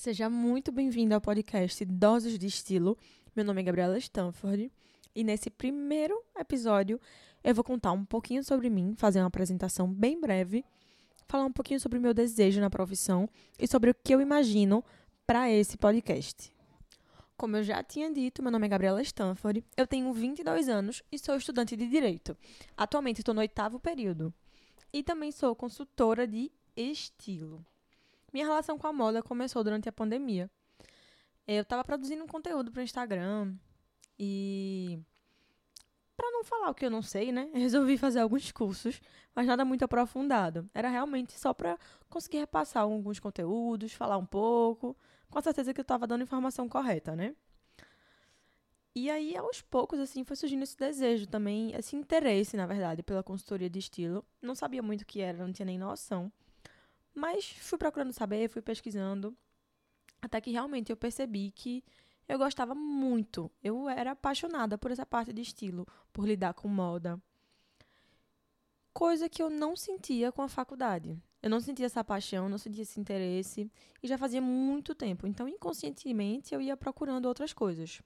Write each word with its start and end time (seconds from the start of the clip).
Seja 0.00 0.30
muito 0.30 0.72
bem-vindo 0.72 1.14
ao 1.14 1.20
podcast 1.20 1.84
Doses 1.84 2.38
de 2.38 2.46
Estilo. 2.46 2.96
Meu 3.36 3.44
nome 3.44 3.60
é 3.60 3.64
Gabriela 3.64 3.98
Stanford 3.98 4.72
e 5.14 5.22
nesse 5.22 5.50
primeiro 5.50 6.18
episódio 6.38 6.98
eu 7.44 7.54
vou 7.54 7.62
contar 7.62 7.92
um 7.92 8.02
pouquinho 8.02 8.42
sobre 8.42 8.70
mim, 8.70 8.94
fazer 8.96 9.20
uma 9.20 9.26
apresentação 9.26 9.92
bem 9.92 10.18
breve, 10.18 10.64
falar 11.28 11.44
um 11.44 11.52
pouquinho 11.52 11.78
sobre 11.78 11.98
o 11.98 12.00
meu 12.00 12.14
desejo 12.14 12.62
na 12.62 12.70
profissão 12.70 13.28
e 13.58 13.68
sobre 13.68 13.90
o 13.90 13.94
que 13.94 14.14
eu 14.14 14.22
imagino 14.22 14.82
para 15.26 15.50
esse 15.50 15.76
podcast. 15.76 16.50
Como 17.36 17.58
eu 17.58 17.62
já 17.62 17.82
tinha 17.82 18.10
dito, 18.10 18.42
meu 18.42 18.50
nome 18.50 18.64
é 18.64 18.70
Gabriela 18.70 19.02
Stanford, 19.02 19.62
eu 19.76 19.86
tenho 19.86 20.10
22 20.14 20.70
anos 20.70 21.02
e 21.12 21.18
sou 21.18 21.36
estudante 21.36 21.76
de 21.76 21.86
Direito. 21.86 22.34
Atualmente 22.74 23.18
estou 23.20 23.34
no 23.34 23.42
oitavo 23.42 23.78
período. 23.78 24.32
E 24.94 25.02
também 25.02 25.30
sou 25.30 25.54
consultora 25.54 26.26
de 26.26 26.50
estilo. 26.74 27.62
Minha 28.32 28.46
relação 28.46 28.78
com 28.78 28.86
a 28.86 28.92
moda 28.92 29.22
começou 29.22 29.64
durante 29.64 29.88
a 29.88 29.92
pandemia. 29.92 30.50
Eu 31.46 31.62
estava 31.62 31.84
produzindo 31.84 32.22
um 32.22 32.28
conteúdo 32.28 32.70
para 32.70 32.80
o 32.80 32.84
Instagram 32.84 33.54
e 34.18 35.00
para 36.16 36.30
não 36.30 36.44
falar 36.44 36.70
o 36.70 36.74
que 36.74 36.84
eu 36.84 36.90
não 36.90 37.02
sei, 37.02 37.32
né? 37.32 37.48
Resolvi 37.54 37.96
fazer 37.96 38.20
alguns 38.20 38.52
cursos, 38.52 39.00
mas 39.34 39.46
nada 39.46 39.64
muito 39.64 39.84
aprofundado. 39.84 40.68
Era 40.74 40.88
realmente 40.88 41.32
só 41.38 41.54
para 41.54 41.78
conseguir 42.08 42.38
repassar 42.38 42.82
alguns 42.82 43.18
conteúdos, 43.18 43.92
falar 43.92 44.18
um 44.18 44.26
pouco, 44.26 44.96
com 45.30 45.40
certeza 45.40 45.72
que 45.72 45.80
eu 45.80 45.82
estava 45.82 46.06
dando 46.06 46.22
informação 46.22 46.68
correta, 46.68 47.16
né? 47.16 47.34
E 48.94 49.08
aí, 49.08 49.36
aos 49.36 49.62
poucos, 49.62 50.00
assim, 50.00 50.24
foi 50.24 50.36
surgindo 50.36 50.64
esse 50.64 50.76
desejo 50.76 51.26
também, 51.26 51.72
esse 51.76 51.94
interesse, 51.94 52.56
na 52.56 52.66
verdade, 52.66 53.02
pela 53.02 53.22
consultoria 53.22 53.70
de 53.70 53.78
estilo. 53.78 54.24
Não 54.42 54.54
sabia 54.54 54.82
muito 54.82 55.02
o 55.02 55.06
que 55.06 55.20
era, 55.20 55.38
não 55.38 55.52
tinha 55.52 55.66
nem 55.66 55.78
noção. 55.78 56.30
Mas 57.14 57.50
fui 57.50 57.78
procurando 57.78 58.12
saber, 58.12 58.48
fui 58.48 58.62
pesquisando, 58.62 59.36
até 60.22 60.40
que 60.40 60.50
realmente 60.50 60.90
eu 60.90 60.96
percebi 60.96 61.50
que 61.50 61.84
eu 62.28 62.38
gostava 62.38 62.74
muito. 62.74 63.50
Eu 63.62 63.88
era 63.88 64.12
apaixonada 64.12 64.78
por 64.78 64.90
essa 64.90 65.04
parte 65.04 65.32
de 65.32 65.42
estilo, 65.42 65.86
por 66.12 66.26
lidar 66.26 66.54
com 66.54 66.68
moda. 66.68 67.20
Coisa 68.92 69.28
que 69.28 69.42
eu 69.42 69.50
não 69.50 69.74
sentia 69.74 70.30
com 70.30 70.42
a 70.42 70.48
faculdade. 70.48 71.20
Eu 71.42 71.48
não 71.48 71.60
sentia 71.60 71.86
essa 71.86 72.04
paixão, 72.04 72.48
não 72.48 72.58
sentia 72.58 72.82
esse 72.82 73.00
interesse, 73.00 73.70
e 74.02 74.06
já 74.06 74.18
fazia 74.18 74.42
muito 74.42 74.94
tempo. 74.94 75.26
Então, 75.26 75.48
inconscientemente, 75.48 76.54
eu 76.54 76.60
ia 76.60 76.76
procurando 76.76 77.26
outras 77.26 77.52
coisas. 77.52 78.02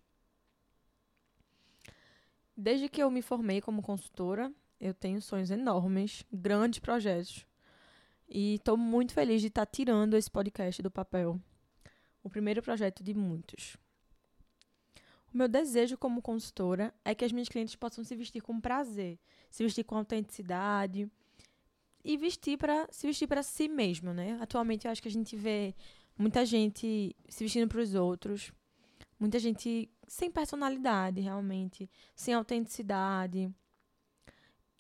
Desde 2.56 2.88
que 2.88 3.02
eu 3.02 3.10
me 3.10 3.20
formei 3.20 3.60
como 3.60 3.82
consultora, 3.82 4.52
eu 4.78 4.94
tenho 4.94 5.20
sonhos 5.20 5.50
enormes, 5.50 6.24
grandes 6.32 6.78
projetos 6.78 7.44
e 8.34 8.56
estou 8.56 8.76
muito 8.76 9.14
feliz 9.14 9.40
de 9.40 9.46
estar 9.46 9.64
tá 9.64 9.70
tirando 9.70 10.14
esse 10.14 10.28
podcast 10.28 10.82
do 10.82 10.90
papel. 10.90 11.40
O 12.20 12.28
primeiro 12.28 12.60
projeto 12.60 13.00
de 13.00 13.14
muitos. 13.14 13.76
O 15.32 15.38
meu 15.38 15.46
desejo 15.46 15.96
como 15.96 16.20
consultora 16.20 16.92
é 17.04 17.14
que 17.14 17.24
as 17.24 17.30
minhas 17.30 17.48
clientes 17.48 17.76
possam 17.76 18.02
se 18.02 18.16
vestir 18.16 18.40
com 18.40 18.60
prazer, 18.60 19.20
se 19.48 19.62
vestir 19.62 19.84
com 19.84 19.96
autenticidade 19.96 21.08
e 22.04 22.16
vestir 22.16 22.58
para 22.58 22.88
se 22.90 23.06
vestir 23.06 23.28
para 23.28 23.42
si 23.44 23.68
mesmo, 23.68 24.12
né? 24.12 24.36
Atualmente 24.40 24.86
eu 24.86 24.90
acho 24.90 25.00
que 25.00 25.08
a 25.08 25.12
gente 25.12 25.36
vê 25.36 25.72
muita 26.18 26.44
gente 26.44 27.14
se 27.28 27.44
vestindo 27.44 27.68
para 27.68 27.80
os 27.80 27.94
outros, 27.94 28.52
muita 29.16 29.38
gente 29.38 29.88
sem 30.08 30.28
personalidade 30.28 31.20
realmente, 31.20 31.88
sem 32.16 32.34
autenticidade 32.34 33.48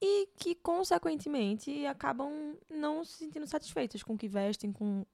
e 0.06 0.28
que, 0.36 0.54
consequentemente, 0.54 1.86
acabam 1.86 2.58
não 2.68 3.02
se 3.06 3.16
sentindo 3.16 3.46
satisfeitas 3.46 4.02
com 4.02 4.12
o 4.12 4.18
que 4.18 4.28
vestem, 4.28 4.70
com 4.70 5.06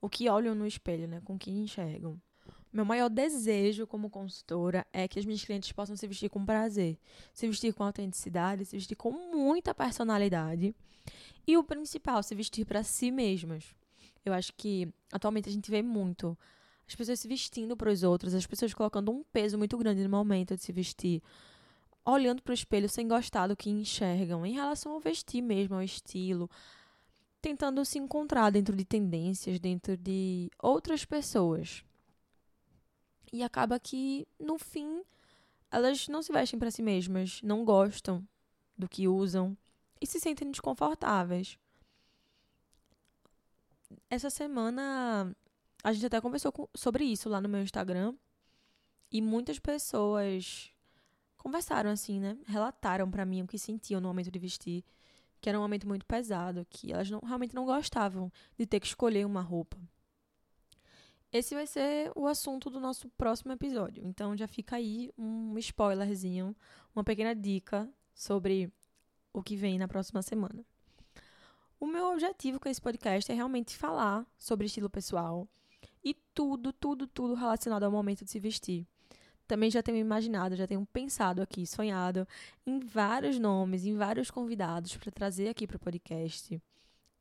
o 0.00 0.08
que 0.08 0.28
olham 0.28 0.54
no 0.54 0.64
espelho, 0.64 1.08
né? 1.08 1.20
com 1.24 1.34
o 1.34 1.38
que 1.38 1.50
enxergam. 1.50 2.16
Meu 2.72 2.84
maior 2.84 3.08
desejo 3.08 3.88
como 3.88 4.08
consultora 4.08 4.86
é 4.92 5.08
que 5.08 5.18
as 5.18 5.24
minhas 5.24 5.44
clientes 5.44 5.72
possam 5.72 5.96
se 5.96 6.06
vestir 6.06 6.28
com 6.28 6.46
prazer, 6.46 6.96
se 7.32 7.48
vestir 7.48 7.74
com 7.74 7.82
autenticidade, 7.82 8.64
se 8.64 8.76
vestir 8.76 8.94
com 8.94 9.10
muita 9.10 9.74
personalidade. 9.74 10.76
E 11.44 11.56
o 11.56 11.64
principal, 11.64 12.22
se 12.22 12.36
vestir 12.36 12.64
para 12.64 12.84
si 12.84 13.10
mesmas. 13.10 13.74
Eu 14.24 14.32
acho 14.32 14.52
que 14.56 14.88
atualmente 15.10 15.48
a 15.48 15.52
gente 15.52 15.68
vê 15.72 15.82
muito 15.82 16.38
as 16.86 16.94
pessoas 16.94 17.18
se 17.18 17.26
vestindo 17.26 17.76
para 17.76 17.90
os 17.90 18.04
outros, 18.04 18.32
as 18.32 18.46
pessoas 18.46 18.72
colocando 18.72 19.10
um 19.10 19.24
peso 19.24 19.58
muito 19.58 19.76
grande 19.76 20.04
no 20.04 20.08
momento 20.08 20.54
de 20.54 20.62
se 20.62 20.70
vestir 20.70 21.20
olhando 22.04 22.42
para 22.42 22.50
o 22.50 22.54
espelho 22.54 22.88
sem 22.88 23.08
gostar 23.08 23.46
do 23.46 23.56
que 23.56 23.70
enxergam 23.70 24.44
em 24.44 24.52
relação 24.52 24.92
ao 24.92 25.00
vestir 25.00 25.40
mesmo, 25.40 25.76
ao 25.76 25.82
estilo, 25.82 26.50
tentando 27.40 27.84
se 27.84 27.98
encontrar 27.98 28.50
dentro 28.50 28.76
de 28.76 28.84
tendências, 28.84 29.58
dentro 29.58 29.96
de 29.96 30.50
outras 30.62 31.04
pessoas. 31.04 31.84
E 33.32 33.42
acaba 33.42 33.80
que, 33.80 34.26
no 34.38 34.58
fim, 34.58 35.02
elas 35.70 36.08
não 36.08 36.22
se 36.22 36.32
vestem 36.32 36.58
para 36.58 36.70
si 36.70 36.82
mesmas, 36.82 37.40
não 37.42 37.64
gostam 37.64 38.26
do 38.76 38.88
que 38.88 39.08
usam 39.08 39.56
e 40.00 40.06
se 40.06 40.20
sentem 40.20 40.50
desconfortáveis. 40.50 41.58
Essa 44.08 44.30
semana 44.30 45.34
a 45.82 45.92
gente 45.92 46.06
até 46.06 46.20
conversou 46.20 46.52
sobre 46.74 47.04
isso 47.04 47.28
lá 47.28 47.40
no 47.40 47.48
meu 47.48 47.62
Instagram 47.62 48.14
e 49.10 49.20
muitas 49.20 49.58
pessoas 49.58 50.73
conversaram 51.44 51.90
assim, 51.90 52.18
né? 52.18 52.38
Relataram 52.46 53.10
para 53.10 53.26
mim 53.26 53.42
o 53.42 53.46
que 53.46 53.58
sentiam 53.58 54.00
no 54.00 54.08
momento 54.08 54.30
de 54.30 54.38
vestir, 54.38 54.82
que 55.42 55.48
era 55.48 55.58
um 55.58 55.62
momento 55.62 55.86
muito 55.86 56.06
pesado, 56.06 56.66
que 56.70 56.90
elas 56.90 57.10
não, 57.10 57.20
realmente 57.20 57.54
não 57.54 57.66
gostavam 57.66 58.32
de 58.58 58.64
ter 58.64 58.80
que 58.80 58.86
escolher 58.86 59.26
uma 59.26 59.42
roupa. 59.42 59.76
Esse 61.30 61.54
vai 61.54 61.66
ser 61.66 62.10
o 62.16 62.26
assunto 62.26 62.70
do 62.70 62.80
nosso 62.80 63.10
próximo 63.10 63.52
episódio. 63.52 64.02
Então 64.06 64.34
já 64.34 64.48
fica 64.48 64.76
aí 64.76 65.12
um 65.18 65.58
spoilerzinho, 65.58 66.56
uma 66.96 67.04
pequena 67.04 67.34
dica 67.34 67.92
sobre 68.14 68.72
o 69.30 69.42
que 69.42 69.54
vem 69.54 69.78
na 69.78 69.86
próxima 69.86 70.22
semana. 70.22 70.64
O 71.78 71.86
meu 71.86 72.06
objetivo 72.10 72.58
com 72.58 72.70
esse 72.70 72.80
podcast 72.80 73.30
é 73.30 73.34
realmente 73.34 73.76
falar 73.76 74.26
sobre 74.38 74.64
estilo 74.66 74.88
pessoal 74.88 75.46
e 76.02 76.14
tudo, 76.32 76.72
tudo, 76.72 77.06
tudo 77.06 77.34
relacionado 77.34 77.82
ao 77.82 77.92
momento 77.92 78.24
de 78.24 78.30
se 78.30 78.40
vestir 78.40 78.86
também 79.46 79.70
já 79.70 79.82
tenho 79.82 79.98
imaginado, 79.98 80.56
já 80.56 80.66
tenho 80.66 80.84
pensado 80.86 81.42
aqui, 81.42 81.66
sonhado 81.66 82.26
em 82.66 82.80
vários 82.80 83.38
nomes, 83.38 83.84
em 83.84 83.94
vários 83.94 84.30
convidados 84.30 84.96
para 84.96 85.10
trazer 85.12 85.48
aqui 85.48 85.66
para 85.66 85.76
o 85.76 85.80
podcast, 85.80 86.60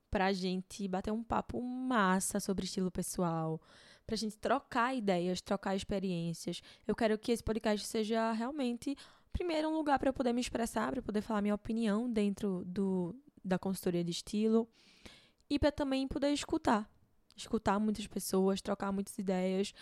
para 0.09 0.28
a 0.28 0.33
gente 0.33 0.88
bater 0.88 1.12
um 1.12 1.23
papo 1.23 1.62
massa 1.62 2.39
sobre 2.39 2.66
estilo 2.66 2.91
pessoal, 2.91 3.62
para 4.06 4.16
a 4.16 4.17
gente 4.17 4.38
trocar 4.38 4.95
ideias, 4.95 5.41
trocar 5.41 5.75
experiências. 5.75 6.62
Eu 6.88 6.95
quero 6.95 7.17
que 7.17 7.31
esse 7.31 7.44
podcast 7.44 7.85
seja 7.85 8.31
realmente, 8.31 8.95
primeiro, 9.31 9.69
um 9.69 9.75
lugar 9.75 10.00
para 10.00 10.09
eu 10.09 10.13
poder 10.13 10.33
me 10.33 10.41
expressar, 10.41 10.91
para 10.91 11.00
eu 11.00 11.03
poder 11.03 11.22
falar 11.22 11.41
minha 11.41 11.56
opinião 11.56 12.12
dentro 12.12 12.63
do, 12.66 13.16
da 13.44 13.59
consultoria 13.59 14.03
de 14.03 14.12
estilo 14.12 14.67
e 15.50 15.59
para 15.59 15.72
também 15.72 16.07
poder 16.07 16.31
escutar. 16.31 16.89
Escutar 17.35 17.79
muitas 17.79 18.06
pessoas, 18.06 18.62
trocar 18.62 18.91
muitas 18.91 19.17
ideias 19.17 19.73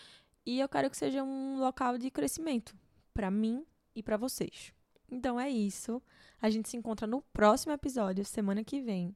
e 0.46 0.60
eu 0.60 0.70
quero 0.70 0.90
que 0.90 0.98
seja 0.98 1.24
um 1.24 1.60
local 1.60 1.98
de 1.98 2.10
crescimento 2.10 2.76
para 3.14 3.30
mim 3.30 3.66
e 3.96 4.02
para 4.02 4.18
vocês. 4.18 4.74
Então 5.10 5.40
é 5.40 5.50
isso. 5.50 6.02
A 6.42 6.50
gente 6.50 6.70
se 6.70 6.78
encontra 6.78 7.06
no 7.06 7.22
próximo 7.22 7.74
episódio, 7.74 8.26
semana 8.26 8.64
que 8.64 8.82
vem. 8.82 9.16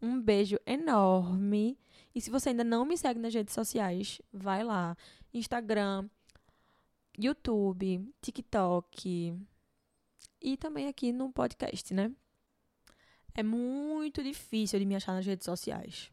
Um 0.00 0.20
beijo 0.20 0.58
enorme. 0.66 1.78
E 2.14 2.20
se 2.20 2.30
você 2.30 2.50
ainda 2.50 2.64
não 2.64 2.84
me 2.84 2.96
segue 2.96 3.20
nas 3.20 3.34
redes 3.34 3.54
sociais, 3.54 4.20
vai 4.32 4.64
lá. 4.64 4.96
Instagram, 5.32 6.08
YouTube, 7.18 8.08
TikTok 8.22 9.36
e 10.40 10.56
também 10.56 10.88
aqui 10.88 11.12
no 11.12 11.32
podcast, 11.32 11.92
né? 11.92 12.10
É 13.34 13.42
muito 13.42 14.22
difícil 14.22 14.78
de 14.78 14.86
me 14.86 14.96
achar 14.96 15.12
nas 15.12 15.26
redes 15.26 15.44
sociais. 15.44 16.10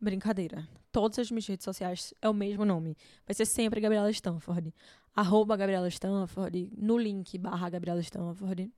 Brincadeira. 0.00 0.66
Todas 0.90 1.18
as 1.18 1.30
minhas 1.30 1.46
redes 1.46 1.64
sociais 1.64 2.14
é 2.22 2.28
o 2.28 2.34
mesmo 2.34 2.64
nome. 2.64 2.96
Vai 3.26 3.34
ser 3.34 3.44
sempre 3.44 3.80
Gabriela 3.80 4.10
Stanford. 4.10 4.74
Arroba 5.14 5.56
Gabriela 5.56 5.88
Stanford. 5.88 6.70
No 6.76 6.96
link 6.96 7.36
barra 7.38 7.68
Gabriela 7.68 8.00
Stanford. 8.00 8.72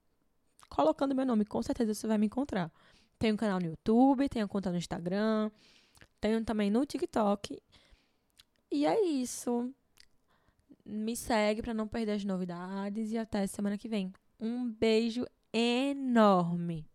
Colocando 0.69 1.15
meu 1.15 1.25
nome, 1.25 1.45
com 1.45 1.63
certeza 1.63 1.95
você 1.95 2.07
vai 2.07 2.19
me 2.19 2.27
encontrar. 2.27 2.73
Tenho 3.19 3.35
um 3.35 3.37
canal 3.37 3.61
no 3.61 3.67
YouTube, 3.67 4.29
tenho 4.29 4.49
conta 4.49 4.71
no 4.71 4.79
Instagram, 4.79 5.51
tenho 6.21 6.45
também 6.45 6.71
no 6.71 6.85
TikTok. 6.85 7.63
E 8.71 8.85
é 8.85 9.01
isso. 9.05 9.73
Me 10.85 11.15
segue 11.15 11.63
para 11.63 11.73
não 11.73 11.87
perder 11.87 12.13
as 12.13 12.25
novidades 12.25 13.13
e 13.13 13.19
até 13.19 13.47
semana 13.47 13.79
que 13.79 13.87
vem. 13.87 14.13
Um 14.41 14.69
beijo 14.69 15.25
enorme. 15.53 16.92